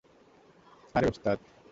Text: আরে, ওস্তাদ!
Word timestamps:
আরে, 0.95 1.07
ওস্তাদ! 1.07 1.37